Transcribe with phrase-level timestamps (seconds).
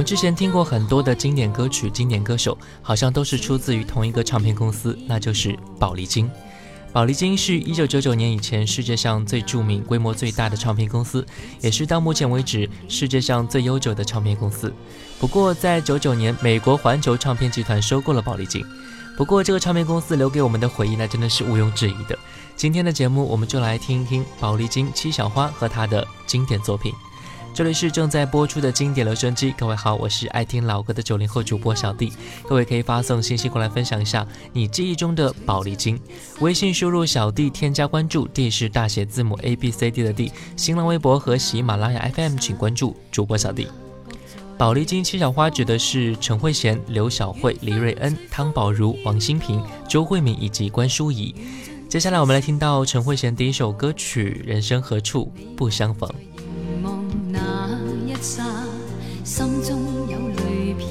[0.00, 6.26] 我们之前听过很多的经典歌曲、经典歌手，好像都是出自于同一个唱片公司，那就是宝丽金。
[6.90, 11.26] 宝丽金是一九九九年以前世界上最著名、规模最大的唱片公司，
[11.60, 14.72] 也是到目前为止世界上最悠久的唱片公司。
[15.18, 18.64] 不过，在九九年，美国环球唱片集团收购了宝丽金。
[19.18, 22.18] 不过，这个唱片公司留给我们的回忆，那真的是毋庸置疑的。
[22.56, 26.90] 今天的节目，我们就来听一听宝丽金七小花和她的经典作品。
[27.52, 32.12] 这里是正在播出的经典留声机，各位好，我是爱听老歌的九零后主播小弟。
[32.48, 36.00] 各位可以发送信息过来分享一下你记忆中的宝丽金，
[36.38, 43.66] 微信输入小弟添加关注，D 是大写字母 A B C D 的 D，新浪微博和喜马拉雅 FM 请关注主播小弟。
[44.56, 51.34] 宝丽金七小花指的是陈慧娴、刘晓慧、黎瑞恩、汤宝如、王心平、周慧敏以及关淑怡。
[51.88, 56.08] 接下来我们来听到陈慧娴第一首歌曲《人生何处不相逢》。
[56.70, 57.68] 凝望那
[58.06, 58.44] 一刹，
[59.24, 60.86] 心中有泪飘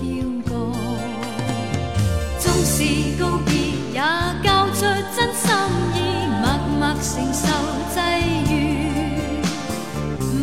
[0.46, 0.52] 降。
[2.40, 2.84] 纵是
[3.18, 3.54] 告别，
[3.94, 4.02] 也
[4.44, 4.82] 交出
[5.16, 5.50] 真心
[5.96, 5.98] 意，
[6.42, 6.44] 默
[6.80, 7.48] 默承受
[7.94, 7.98] 际
[8.54, 8.54] 遇。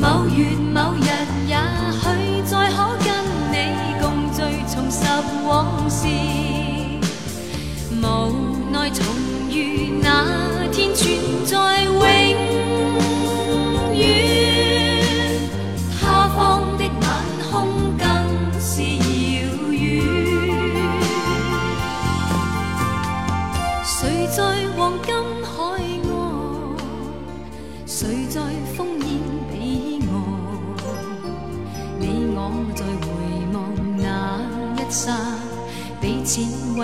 [0.00, 0.38] 某月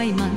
[0.02, 0.31] 此慰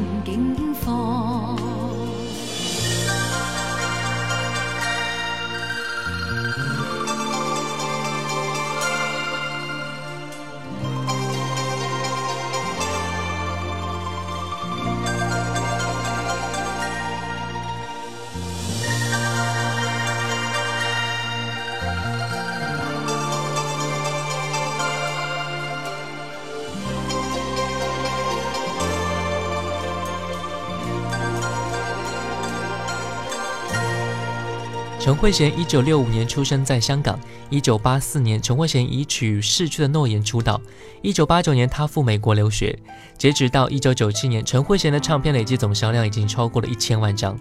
[35.05, 37.19] 陈慧娴一九六五年出生在香港，
[37.51, 40.59] 一九八四年，陈慧娴以曲《逝去的诺言》出道。
[41.03, 42.75] 一九八九年，她赴美国留学。
[43.15, 47.37] 截止到一九九七年，陈慧娴的唱片累计总销量已经超过了一千万张。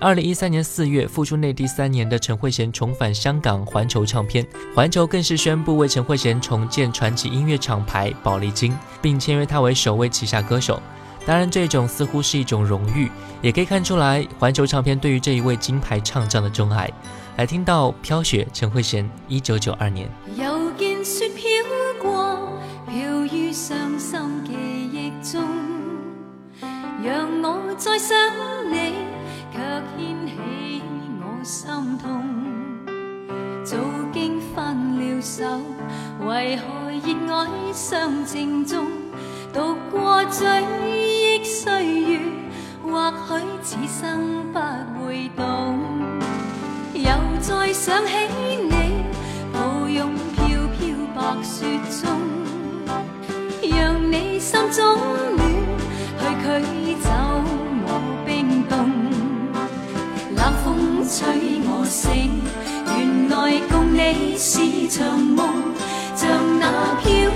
[0.00, 10.80] 二零一三年四月，复出内地三年的陈慧娴重返香港环球唱片，环球更是宣布为陈慧娴重建传奇音乐厂牌宝丽金，并签约她为首位旗下歌手。
[11.24, 13.10] 当然，这种似乎是一种荣誉，
[13.40, 16.90] 也可以看出来环球唱片对于这一位金牌唱将的钟爱。
[17.36, 20.10] 来听到《飘雪》，陈慧娴，一九九二年。
[20.36, 21.46] 又见雪飘
[22.02, 25.42] 过，飘于伤心记忆中，
[27.02, 28.18] 让我再想
[28.68, 28.92] 你，
[29.52, 29.58] 却
[29.96, 30.82] 掀起
[31.22, 32.20] 我心痛。
[33.64, 33.76] 早
[34.12, 35.44] 经分了手，
[36.26, 38.88] 为何热爱相正中？
[39.52, 42.20] 度过追忆岁月，
[42.82, 44.58] 或许此生不
[45.04, 45.78] 会懂。
[46.94, 47.10] 又
[47.40, 48.12] 再想起
[48.70, 49.04] 你，
[49.52, 50.46] 抱拥飘
[50.78, 51.66] 飘白雪
[52.00, 52.08] 中，
[53.76, 54.96] 让你心中
[55.36, 55.40] 暖，
[56.18, 57.10] 去驱走
[57.84, 58.72] 我冰冻。
[60.34, 62.40] 冷风吹我醒，
[62.96, 65.38] 原來共你是場夢，
[66.16, 67.28] 像那飄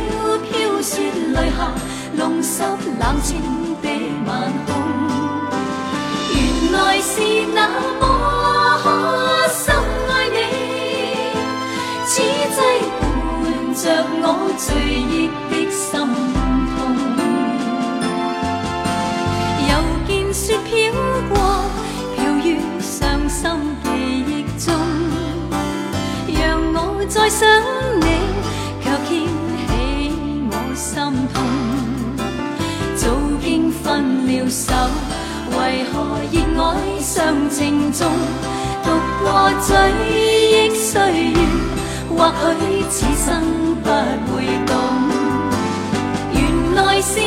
[0.50, 1.72] 飄雪泪下，
[2.16, 2.62] 弄湿
[2.98, 3.38] 冷清
[3.82, 3.88] 的
[4.26, 4.74] 晚空
[6.34, 7.20] 原来是
[7.54, 7.68] 那
[8.00, 9.74] 么深
[10.08, 10.36] 爱你
[12.06, 12.58] 此际
[13.00, 13.04] 伴
[13.74, 13.84] 着
[14.22, 14.24] 我
[14.56, 16.00] 追忆的心
[16.72, 16.76] 痛
[19.68, 19.70] 又
[20.08, 20.70] 见雪飘
[21.28, 21.34] 过
[22.16, 23.36] 飘于伤心
[23.84, 23.86] 记
[24.26, 24.74] 忆中
[26.34, 26.40] 让
[26.72, 27.46] 我再想
[28.00, 28.04] 你
[28.80, 29.28] 却掀
[29.68, 29.70] 起
[30.50, 30.94] 我心
[31.34, 31.65] 痛。
[34.50, 34.72] 手，
[35.50, 38.06] 为何热爱尚情重？
[38.84, 38.90] 独
[39.22, 39.70] 过追
[40.10, 41.00] 忆岁
[41.30, 41.38] 月，
[42.16, 43.26] 或许此生
[43.82, 43.88] 不
[44.32, 44.70] 会懂。
[46.32, 47.20] 原来是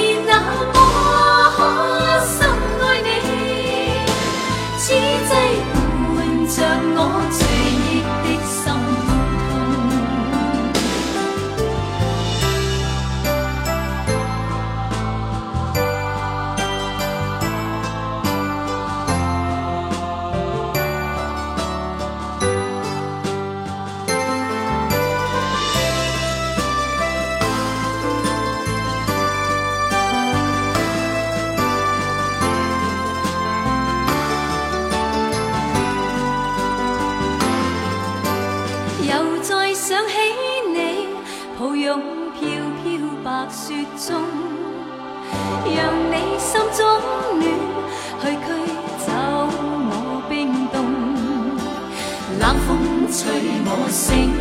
[53.19, 53.27] 吹
[53.65, 54.31] 我醒，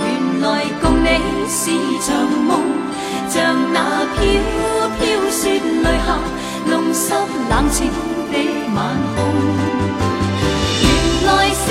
[0.00, 0.06] 原
[0.42, 1.08] 来共你
[1.48, 1.72] 是
[2.04, 2.12] 场
[2.44, 2.60] 梦，
[3.26, 4.20] 像那飘
[4.98, 6.08] 飘雪泪下，
[6.66, 7.14] 弄湿
[7.48, 7.88] 冷清
[8.30, 8.34] 的
[8.76, 8.76] 晚
[9.16, 9.18] 空。
[10.84, 10.86] 原
[11.24, 11.64] 来是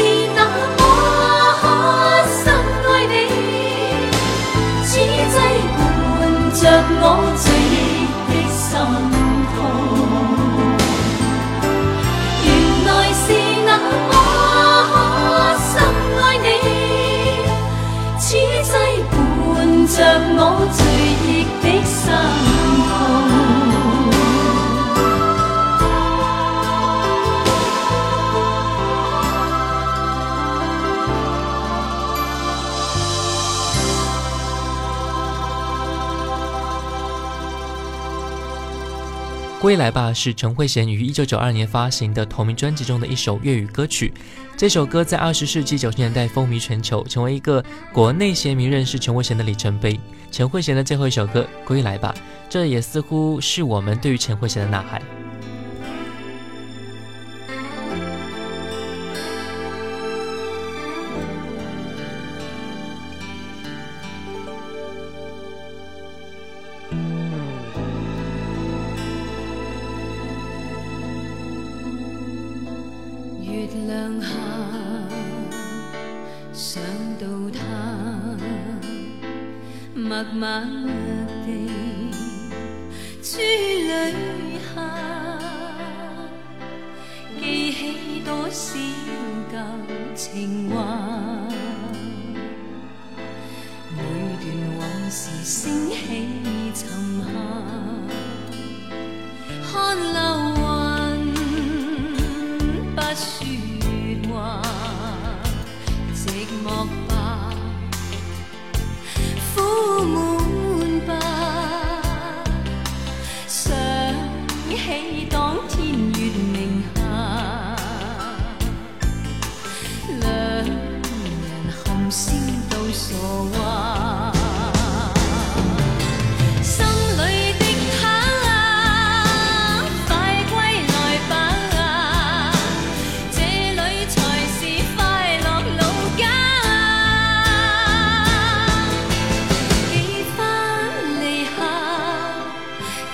[39.67, 44.13] 归来吧是陈慧娴于一九九二年发行的同名专辑中的一首粤语歌曲。
[44.55, 47.61] 这首歌在二十世纪九十年代风靡全球，成为一个
[47.91, 49.99] 国内贤迷认识陈慧娴的里程碑。
[50.31, 52.15] 陈慧娴的最后一首歌《归来吧》，
[52.47, 55.01] 这也似乎是我们对于陈慧娴的呐喊。
[73.57, 74.27] 月亮下，
[76.53, 76.83] 想
[77.19, 77.57] 到他，
[79.95, 80.47] 默默
[81.43, 81.49] 地
[83.23, 84.13] 珠泪
[84.75, 84.75] 下，
[87.39, 88.77] 记起多少
[89.51, 89.57] 旧
[90.13, 90.77] 情话，
[93.89, 93.97] 每
[94.39, 94.45] 段
[94.77, 95.95] 往事升起
[96.75, 96.85] 沉
[97.23, 97.46] 下。
[106.67, 107.06] も。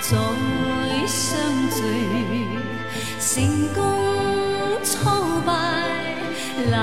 [0.06, 0.16] 再
[1.06, 1.80] 相聚，
[3.18, 3.82] 成功
[4.84, 5.54] 挫败，
[6.70, 6.76] 冷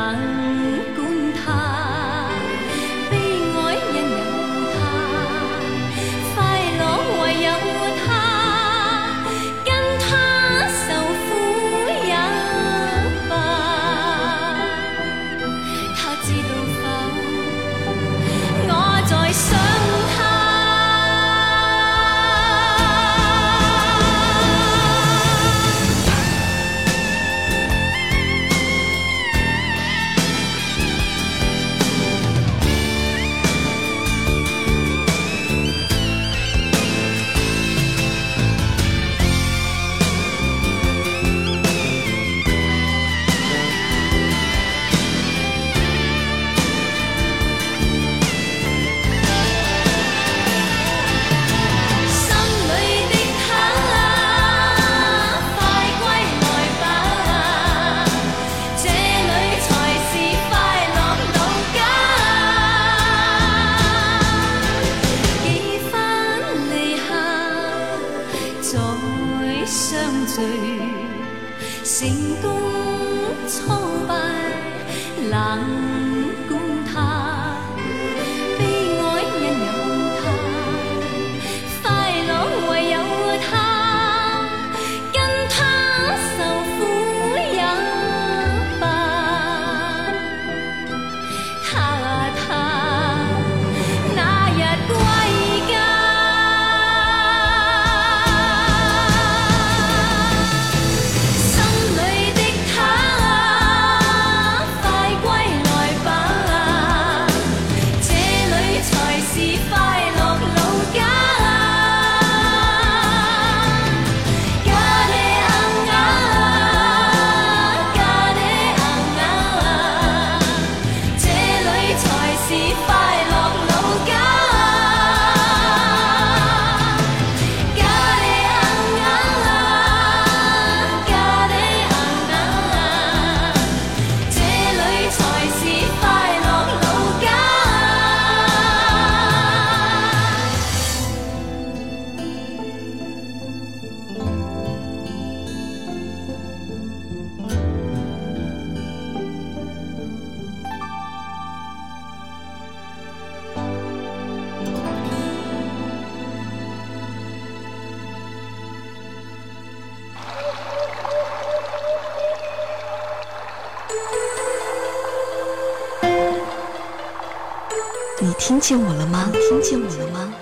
[168.72, 169.30] 见我了吗？
[169.34, 170.34] 听见我了吗？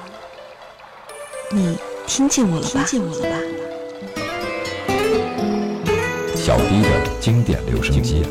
[1.52, 2.86] 你听见我了吧？
[2.86, 3.36] 听见我了吧？
[6.36, 8.24] 小迪的经典留声机，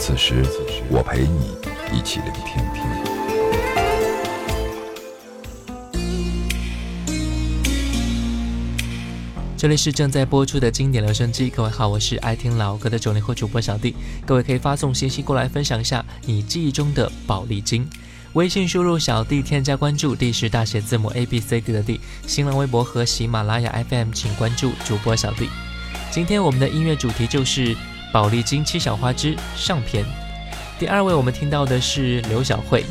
[0.00, 0.44] 此时
[0.88, 1.56] 我陪你
[1.96, 2.60] 一起聆听。
[9.56, 13.94] 这里是正在播出的经典留声机，各位好，我是爱听老歌的九零后主播小弟，
[14.26, 17.88] 各位可以发送信息过来分享一下你记忆中的宝丽金。
[18.34, 22.00] 微信输入小弟添加关注，D 是大写字母 A B C D 的 D。
[22.28, 25.48] 新浪微博和喜马拉雅 FM 请关注主播小弟。
[26.12, 27.74] 今天我们的音乐主题就是
[28.12, 30.04] 《宝丽金七小花之上篇》。
[30.78, 32.84] 第二位我们听到的是刘晓慧。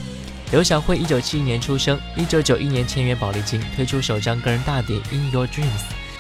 [0.52, 5.62] 刘晓慧一九七一年出生，一九九一年签约宝丽金，推出首张个人大碟《In Your Dreams》。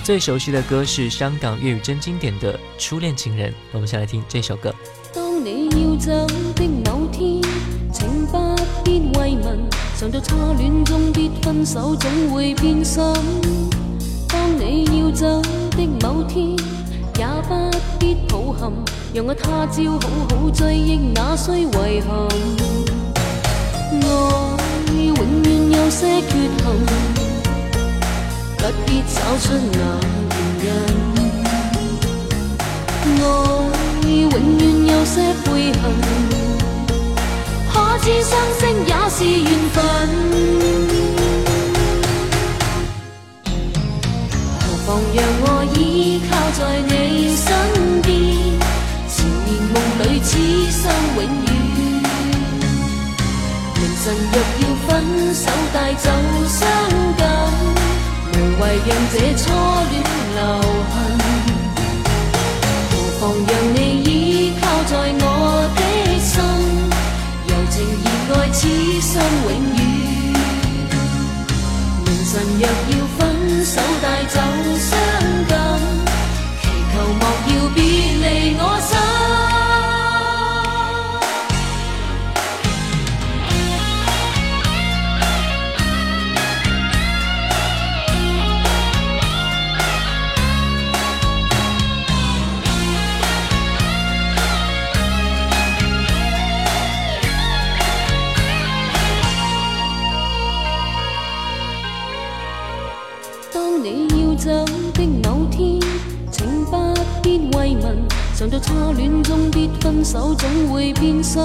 [0.01, 3.51] 最熟悉的歌是香港粤语真经典的《初恋情人》。
[3.73, 4.73] 我们先来听这首歌。
[5.13, 7.41] 当你要走的某天。
[8.31, 9.59] 不必慰问，
[9.97, 13.03] 尝到初恋中必分手，总会变心。
[14.27, 16.55] 当你要走的某天，
[17.17, 18.71] 也不必抱憾，
[19.13, 22.27] 让我他朝好好追忆那需遗憾。
[23.91, 23.97] 爱
[24.93, 26.63] 永远有些缺陷，
[28.57, 29.79] 不必找出那
[30.63, 30.65] 原
[31.15, 31.17] 因。
[33.05, 33.25] 爱
[34.07, 36.58] 永远有些悔恨。
[38.01, 39.77] 知相识也是缘分，
[44.59, 45.77] 何妨让我依
[46.29, 46.91] 靠在你
[47.35, 47.45] 身
[48.01, 48.07] 边，
[49.09, 49.15] 缠
[49.45, 50.27] 绵梦里此
[50.71, 50.81] 生
[51.15, 51.47] 永远。
[53.75, 54.89] 明晨若要分
[55.35, 55.41] 手
[55.73, 56.05] 带走
[56.47, 56.57] 伤
[57.17, 57.21] 感，
[58.33, 59.43] 无谓让这初
[59.91, 59.93] 恋
[60.35, 60.39] 留
[60.93, 60.95] 痕。
[62.91, 64.07] 何妨让你依
[64.61, 64.93] 靠在
[68.61, 68.67] 此
[68.99, 69.79] 生永远，
[72.03, 73.19] 明晨若要分
[73.63, 74.35] 手带走
[74.77, 74.89] 伤
[75.47, 75.57] 感，
[76.61, 78.27] 祈求莫要别离
[78.59, 78.61] 我。
[108.69, 111.41] 初恋中必分手，总会变心。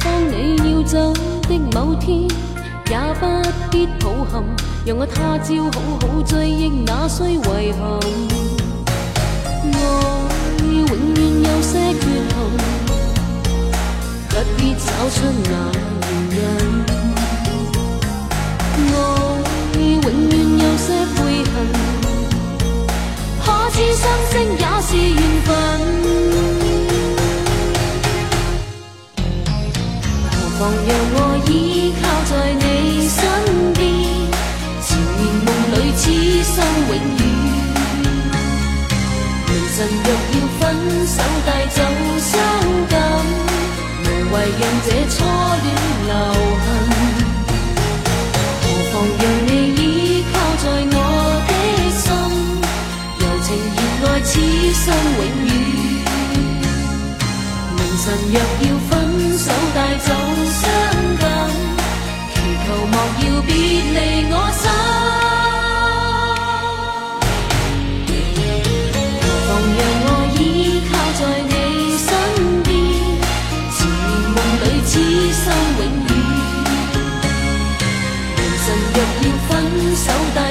[0.00, 2.22] 当你要走的某天，
[2.90, 3.26] 也不
[3.70, 4.42] 必抱憾，
[4.84, 8.00] 让我他朝好好追忆那需遗憾。
[9.62, 9.76] 爱
[10.72, 12.04] 永远有些缺
[12.34, 12.36] 憾，
[14.28, 15.50] 不必找出那
[16.32, 16.71] 原因。
[44.62, 45.14] 让这初
[45.64, 45.66] 恋
[46.06, 46.12] 留
[46.62, 46.64] 痕，
[48.62, 49.80] 何妨让你依
[50.32, 50.64] 靠在
[50.94, 50.96] 我
[51.48, 51.50] 的
[51.98, 52.04] 心，
[53.18, 54.30] 柔情热爱此
[54.72, 54.84] 生
[55.18, 55.50] 永远。
[57.74, 58.64] 明晨若要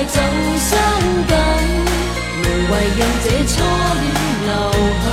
[0.04, 0.18] 就
[0.58, 0.70] 伤
[1.28, 1.34] 感，
[2.42, 3.54] 无谓让这初
[4.02, 4.04] 恋
[4.46, 4.50] 留
[5.02, 5.06] 痕。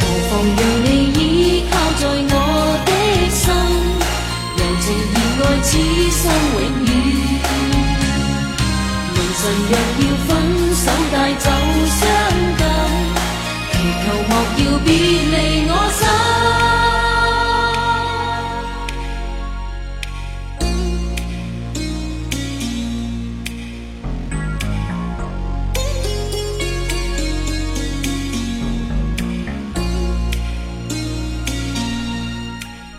[0.00, 1.18] 何妨让你依
[1.70, 2.34] 靠在我
[2.86, 2.88] 的
[3.30, 3.42] 心，
[4.56, 5.68] 柔情热爱此
[6.10, 6.88] 生永远。
[9.14, 9.40] 凌晨
[9.70, 9.72] 若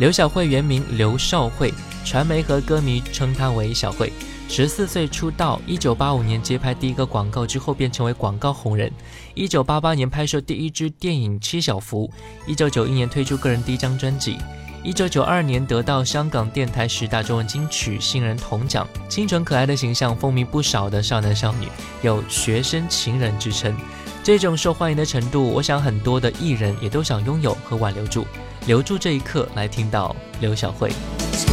[0.02, 1.72] 刘小慧原名刘少慧，
[2.04, 4.12] 传媒和歌迷称她为小慧。
[4.50, 8.92] 十四岁出道，一九八五年接拍第一个广告之后，便成为广告红人。
[9.36, 12.08] 一九八八年拍摄第一支电影《七小福》，
[12.50, 14.40] 一九九一年推出个人第一张专辑。
[14.84, 18.88] 一九九二年得到香港电台十大中文金曲新人铜奖。
[19.08, 21.68] 清纯可爱的形象风靡不少的少男少女，
[22.02, 23.78] 有“学生情人”之称。
[24.24, 28.26] 这种受欢迎的程度，我想很多的艺人也都想拥有和挽留住。
[28.68, 30.92] 留住这一刻，来听到刘小慧。
[31.32, 31.52] 情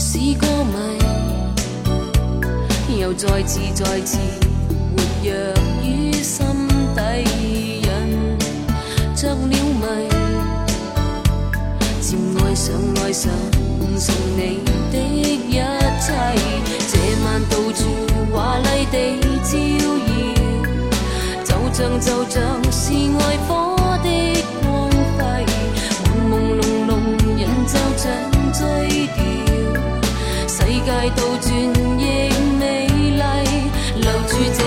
[0.00, 0.98] 是歌迷，
[3.00, 4.18] 又再次再次
[4.96, 6.44] 活跃于心
[6.96, 7.00] 底，
[7.86, 8.36] 人
[9.14, 9.52] 着了迷，
[12.00, 13.32] 渐爱上爱上
[13.96, 14.58] 从你
[14.90, 15.38] 的一
[16.00, 16.12] 切，
[16.88, 17.80] 这晚到处
[18.34, 18.96] 华丽地
[19.44, 19.84] 照耀，
[21.44, 22.34] 就像就像
[22.72, 24.08] 是爱火的
[27.66, 28.06] 就像
[28.52, 29.18] 醉掉，
[30.48, 31.50] 世界倒转
[31.98, 32.02] 亦
[32.58, 33.20] 美丽，
[34.00, 34.60] 留住这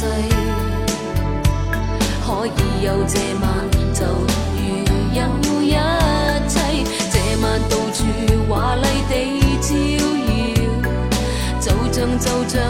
[0.00, 0.06] 世
[2.24, 2.48] 可以
[2.86, 3.44] 有这晚，
[3.92, 5.20] 就如有
[5.60, 5.74] 一
[6.48, 6.56] 切。
[7.12, 7.98] 这晚到处
[8.48, 9.12] 华丽地
[9.60, 9.68] 照
[10.24, 10.58] 耀，
[11.60, 12.69] 就像就像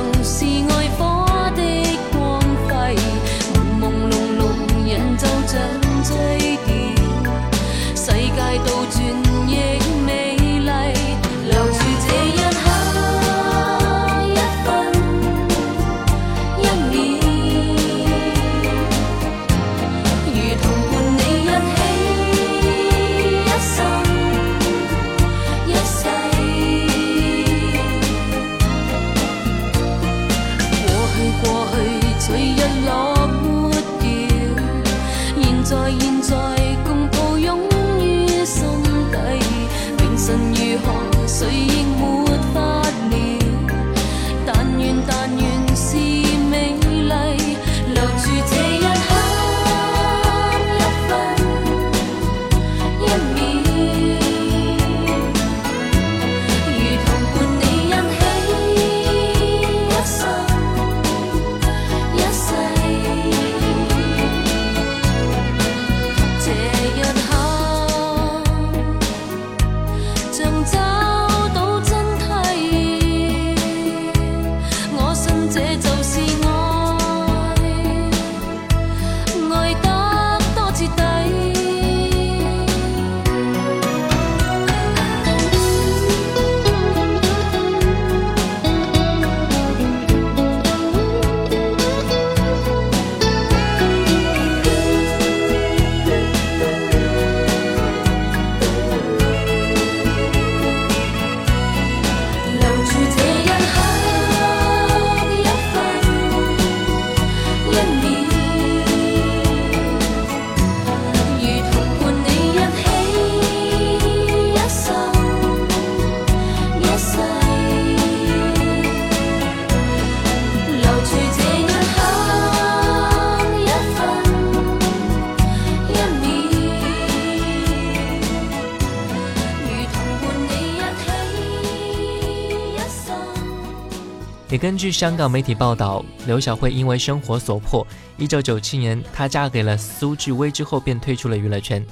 [134.50, 137.86] 也根据香港媒体报道，刘晓慧因为生活所迫，
[138.16, 141.86] 一九九七年她嫁给了苏志威之后，便退出了娱乐圈。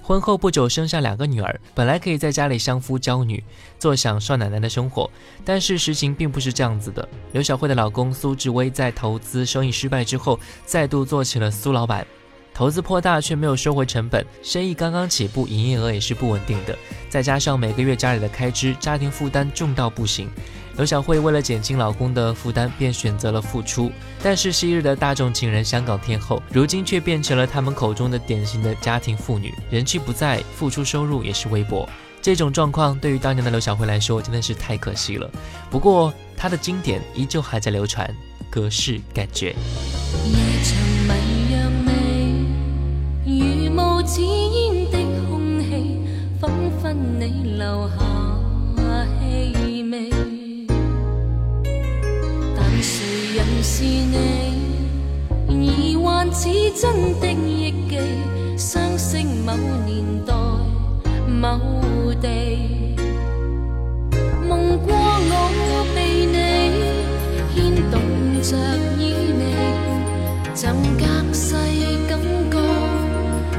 [0.00, 3.44] 婚后不久生下两个女儿，本来可以在家里相夫教女，
[3.78, 5.10] 坐享少奶奶的生活，
[5.44, 7.06] 但是实情并不是这样子的。
[7.32, 12.06] 刘晓慧的老公苏志威在投资生意失败之后，再度做起了苏老板。
[12.54, 16.76] 投资颇大，却没有收回成本，生意刚刚起步，营业额也是不稳定的。
[17.10, 20.28] 再加上每个月家里的开支，家庭负担重到不行。
[20.76, 23.90] 刘小慧为了减轻老公的负担，便选择了复出。
[24.22, 31.88] 但是昔日的大众情人、香港天后，如今却变成了他们口中的典型的家庭妇女，人气不在，付出收入也是微薄。
[32.22, 35.30] 这种状况对于当年的刘小慧来说，真的是太可惜了。
[35.70, 38.14] 不过她的经典依旧还在流传，
[38.50, 39.54] 格式感觉。
[43.24, 46.00] 如无似烟的空气，
[46.40, 47.96] 仿佛你留下
[49.20, 49.54] 气
[53.62, 54.60] 是你？
[55.48, 57.98] 疑幻似真的忆记，
[58.56, 59.52] 相识某
[59.84, 60.32] 年代
[61.28, 61.58] 某
[62.20, 62.96] 地，
[64.48, 66.36] 梦过我被你
[67.54, 68.00] 牵动
[68.40, 68.56] 着
[68.98, 69.00] 意
[69.38, 69.40] 味，
[70.54, 71.54] 怎隔世
[72.08, 72.18] 感
[72.50, 72.54] 觉。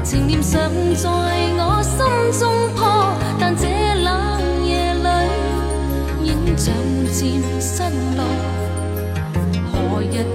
[0.02, 1.08] 情念尚在
[1.56, 1.96] 我心
[2.40, 2.42] 中
[2.74, 3.68] 破，但这
[4.02, 5.06] 冷夜里，
[6.28, 6.74] 影像
[7.12, 7.61] 渐。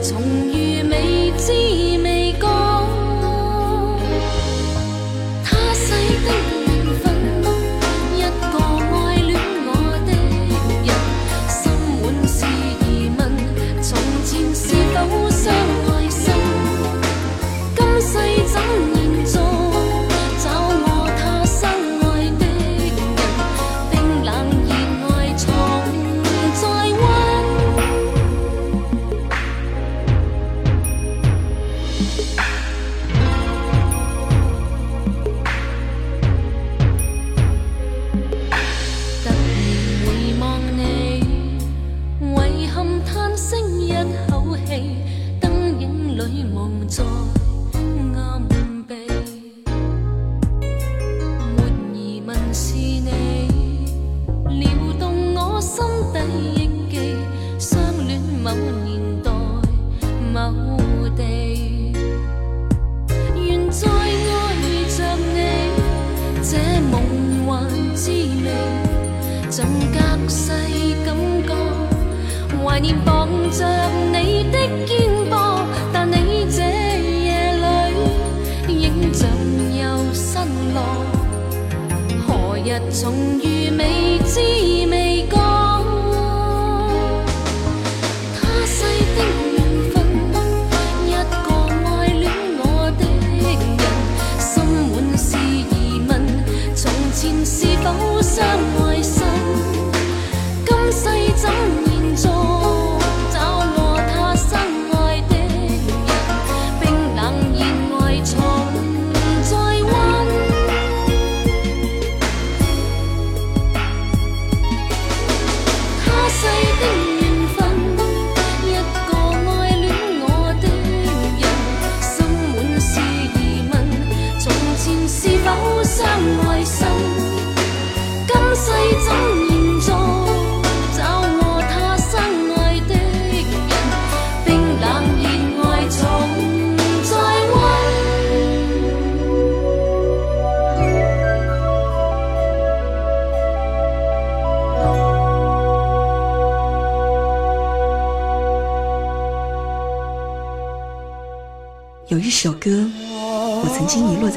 [0.07, 0.46] 从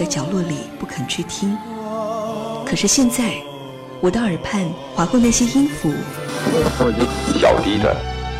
[0.00, 1.54] 在角落里不肯去听，
[2.64, 3.34] 可是现在，
[4.00, 5.92] 我的耳畔划过那些音符。
[7.38, 7.94] 小迪的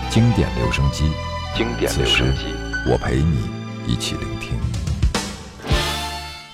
[0.09, 1.13] 经典留声机，
[1.55, 2.45] 经典留声机，
[2.91, 3.51] 我陪你
[3.87, 4.59] 一起聆听。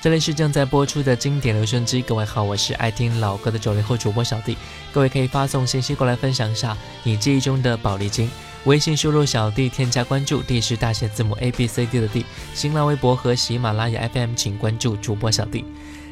[0.01, 4.59] 这里是正在播出的经典留声机，各位好，我是爱听老歌的九零后主播小弟，
[4.93, 8.29] 各位可以发送信息过来分享一下你记忆中的宝丽金。
[8.67, 12.27] 微信输入小弟添加关注，D 是大写字母 A B C D 的 D。
[12.53, 15.65] 新浪微博和喜马拉雅 FM 请关注主播小弟。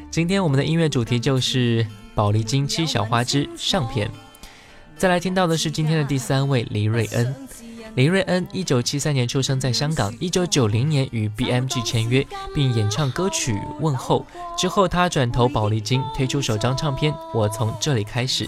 [0.09, 1.83] 今天我们的音乐主题就是
[2.15, 4.07] 《宝丽金七小花之上篇》。
[4.95, 7.35] 再来听到的是今天的第三位黎瑞恩。
[7.95, 14.25] 黎瑞恩一九七三年出生在香港，一九九零年与 BMG 签约，并演唱歌曲《问候》。
[14.59, 18.47] 之后他转投宝丽金，推出首张唱片《我从这里开始》。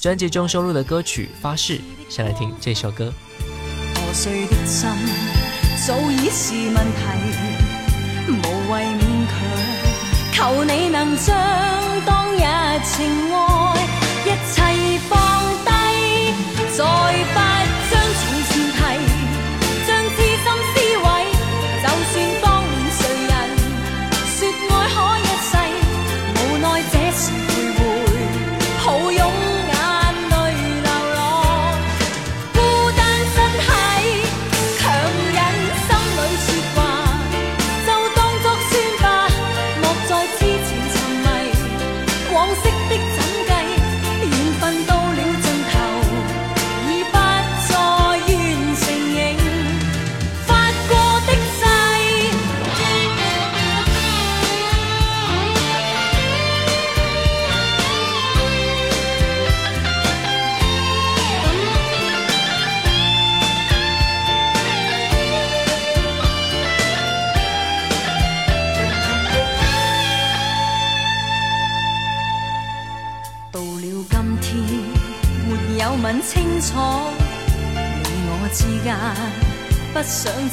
[0.00, 3.12] 专辑中收录的歌曲《发誓》，先来听这首歌。
[4.08, 4.88] 破碎的心
[5.86, 7.02] 早已是问题，
[8.26, 9.36] 无谓勉强，
[10.32, 11.36] 求你能将
[12.06, 12.40] 当日
[12.84, 13.36] 情爱
[14.24, 15.12] 一切放
[15.66, 15.68] 低，
[16.74, 16.82] 再
[17.34, 17.38] 不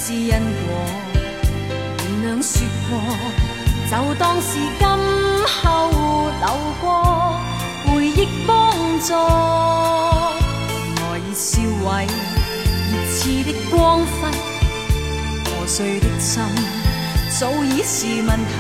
[0.08, 0.38] 知因果，
[1.98, 2.92] 原谅说过，
[3.90, 4.88] 就当是今
[5.48, 5.58] 后
[6.42, 6.46] 流
[6.80, 6.86] 过，
[7.88, 8.54] 回忆帮
[9.00, 9.16] 助，
[11.02, 11.50] 爱已烧
[11.84, 12.06] 毁，
[12.92, 14.30] 热炽的光辉，
[15.44, 16.44] 破碎的心
[17.40, 18.54] 早已是问题。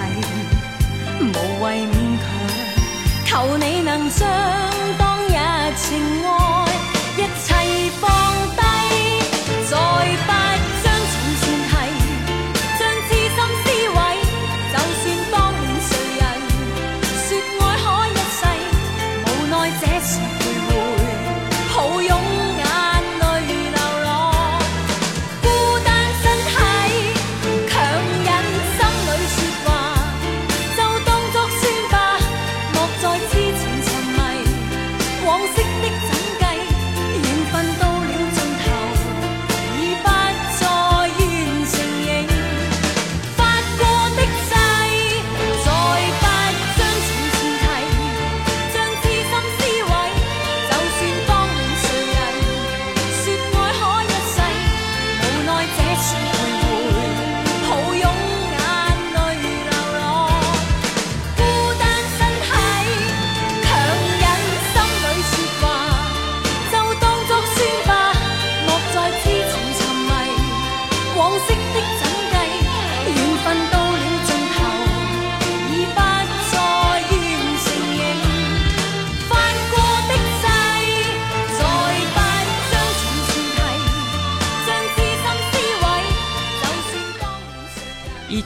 [1.21, 2.25] 无谓勉强。
[3.23, 4.27] 求你能将
[4.97, 5.29] 当日
[5.75, 5.85] 情
[6.25, 6.27] 爱
[7.17, 7.53] 一切
[8.01, 8.09] 放
[8.57, 8.64] 低，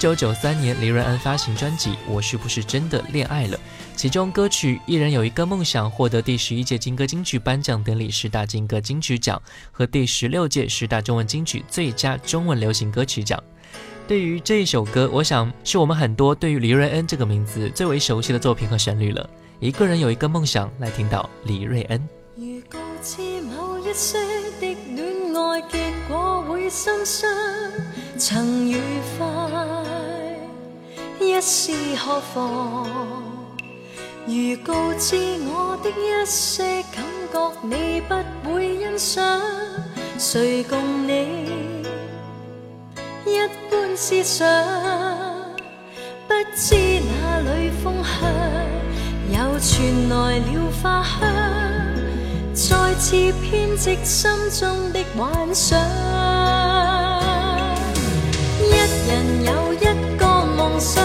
[0.10, 3.56] 九九三年，黎瑞恩发行专辑《我是不是真的恋爱了》，
[3.96, 9.40] 其中歌曲《一人有一个梦想》获得第十一届金歌金曲颁奖典礼十大金歌金曲奖
[9.72, 13.40] 和第十六届十大中文金曲最佳中文流行歌曲奖。
[14.08, 19.30] 对于这一首歌，我想是我们很多对于黎瑞恩这个名字最为熟悉的作品和旋律了。
[19.60, 22.10] 一个人有一个梦想，来听到黎瑞恩。
[22.36, 24.18] 如告知某一些
[24.60, 27.28] 的戀愛結果會心傷，
[28.20, 28.82] 曾愉
[29.18, 29.26] 快，
[31.22, 32.86] 一試何妨？
[34.26, 35.16] 如告知
[35.48, 38.16] 我的一些感覺你不
[38.54, 39.40] 會欣賞，
[40.18, 41.48] 誰共你
[43.26, 43.40] 一
[43.72, 44.46] 般思想？
[46.28, 48.20] 不知哪裏風向，
[49.32, 50.46] 又傳來了
[50.84, 51.20] 花香。
[52.54, 54.30] 再次編織心
[54.60, 55.80] 中的幻想。
[58.70, 58.74] 一
[59.08, 61.04] 人有一个梦想，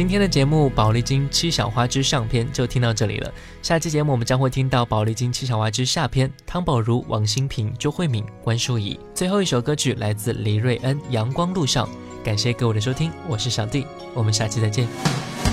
[0.00, 11.86] 今天的节目宝丽金七小花之上篇就听到这里了下期节目我们将会听到宝丽金七小花之下篇汤宝如王心平周慧敏关淑怡最后一首歌曲来自黎瑞恩阳光路上
[12.24, 15.49] 感谢各位的收听我是小弟我们下期再见。